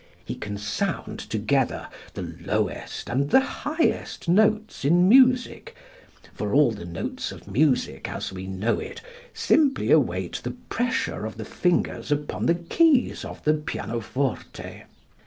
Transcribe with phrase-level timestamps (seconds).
[0.25, 5.75] He can sound together the lowest and the highest notes in music,
[6.33, 9.01] for all the notes of music as we know it
[9.35, 14.85] simply await the pressure of the fingers upon the keys of the pianoforte.